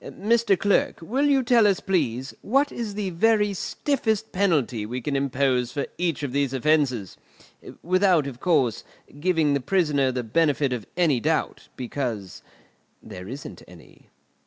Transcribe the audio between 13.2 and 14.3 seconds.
isn't any."